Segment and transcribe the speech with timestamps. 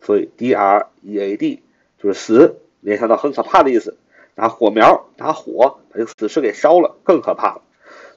[0.00, 1.60] 所以 d r e a d
[2.00, 3.96] 就是死，联想到很可怕的意思。
[4.36, 7.62] 拿火苗，拿火把这个死尸给烧了，更可怕了。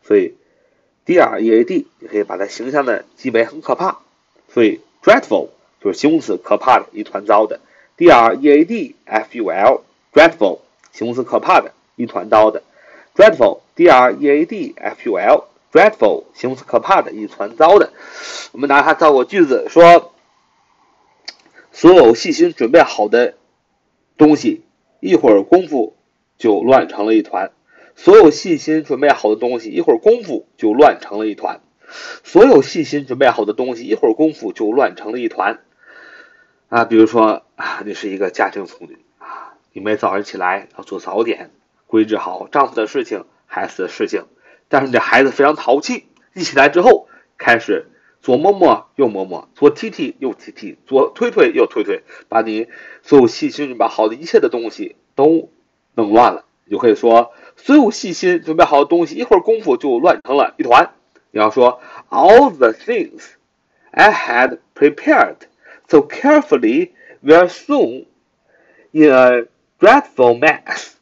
[0.04, 0.36] 所以。
[1.06, 4.00] D r e a d，你可以把它形象的记为很可怕，
[4.50, 7.60] 所以 dreadful 就是形容词，可怕的，一团糟的。
[7.96, 10.60] d r e a d f u l，dreadful
[10.92, 12.64] 形容词，可怕的，一团糟的。
[13.16, 17.94] dreadful，d r e a d f u l，dreadful 形容词，可怕的，一团糟的。
[18.52, 20.12] 我们拿它造个句子，说
[21.72, 23.36] 所有细心准备好的
[24.18, 24.64] 东西，
[25.00, 25.96] 一会儿功夫
[26.38, 27.52] 就乱成了一团。
[27.96, 31.62] 所有细心准备好的东西，一会儿功夫就乱成了一团。
[32.24, 35.62] 所有细心准备好的东西，一会儿功夫就乱成了一团。
[36.68, 41.52] 啊，比如说啊，你是一个家庭妇女啊，你每早上起来要做早点，
[41.88, 44.24] 规制好丈夫的事情、孩子的事情。
[44.68, 47.86] 但是你的孩子非常淘气，一起来之后开始
[48.20, 52.68] 左摸摸右摸摸，左踢踢右踢踢，左推推右推推，把你
[53.04, 55.50] 所有细心准备好的一切的东西都
[55.94, 56.46] 弄乱了。
[56.66, 57.32] 你就可以说。
[57.57, 60.95] 所有细心准备好的东西，一会儿功夫就乱成了一团。
[61.31, 63.23] 你要说，All the things
[63.91, 65.37] I had prepared
[65.89, 66.91] so carefully
[67.23, 68.07] were soon
[68.93, 69.47] in a
[69.79, 70.93] dreadful mess。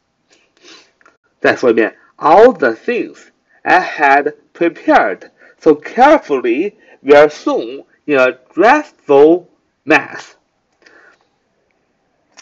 [1.39, 3.27] 再说一遍，All the things
[3.61, 9.45] I had prepared so carefully were soon in a dreadful
[9.85, 10.33] mess。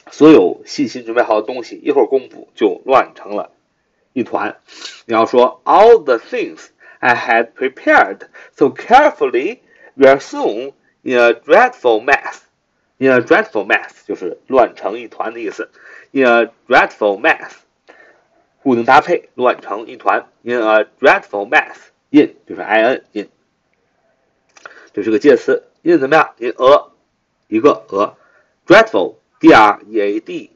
[0.09, 3.51] 所有细心准备好的东西，一会儿功夫就乱成了。
[4.13, 4.57] 一团，
[5.05, 6.67] 你要说 all the things
[6.99, 8.21] I had prepared
[8.55, 9.59] so carefully
[9.95, 10.73] were soon
[11.03, 12.41] in a dreadful mess.
[12.97, 15.69] In a dreadful mess 就是乱成一团的意思。
[16.11, 17.51] In a dreadful mess，
[18.63, 20.27] 固定搭配，乱成一团。
[20.41, 23.29] In a dreadful mess，in 就是 in in，
[24.93, 25.67] 这是个介词。
[25.83, 26.33] in 怎么样？
[26.39, 26.91] in a
[27.47, 28.17] 一个 a
[28.65, 30.51] dreadful d r e a d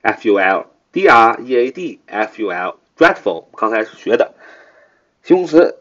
[0.00, 0.66] f u l。
[0.95, 4.33] d r e a d f u l dreadful，刚才学的
[5.23, 5.75] 形容词，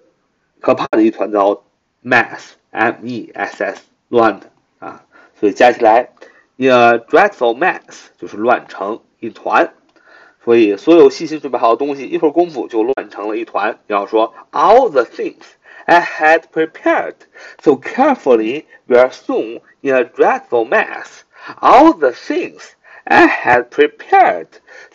[0.60, 1.62] 可怕的一团糟
[2.02, 5.04] ，mess m e s s 乱的啊，
[5.38, 6.08] 所以加起来
[6.56, 9.72] ，a dreadful mess 就是乱成一团。
[10.42, 13.78] 所以所有细心准备好的东西，一会儿功夫就乱成了一团。
[13.86, 15.44] 你要说，all the things
[15.84, 17.14] I had prepared
[17.62, 21.20] so carefully were soon in a dreadful mess.
[21.60, 22.72] All the things
[23.05, 24.47] I had prepared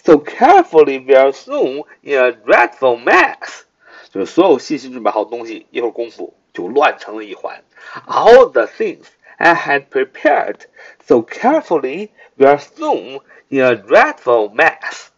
[0.05, 3.62] so carefully very soon in a dreadful mess，
[4.10, 7.65] 就是所有细心准备好的东西，一会儿功夫就乱成了一团。
[8.06, 9.06] All the things
[9.37, 10.66] I had prepared
[11.05, 15.09] so carefully very soon in a dreadful mess，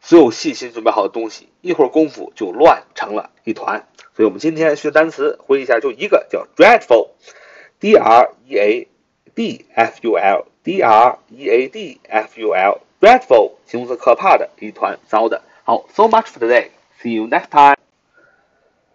[0.00, 3.86] 所有细心准备好的东西，一会儿功夫就乱成了一团。
[4.14, 8.88] 所以我们今天学单词，回忆一下，就一个叫 dreadful，d r e a
[9.34, 10.46] d f u l。
[10.63, 15.41] D R E A D F U L dreadful 形容词，可怕的，一团糟的。
[15.63, 16.67] 好，so much for today.
[17.01, 17.75] See you next time.